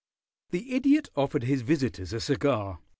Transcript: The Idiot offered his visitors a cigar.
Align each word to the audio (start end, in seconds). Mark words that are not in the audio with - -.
The 0.49 0.73
Idiot 0.73 1.09
offered 1.15 1.43
his 1.43 1.61
visitors 1.61 2.11
a 2.11 2.19
cigar. 2.19 2.79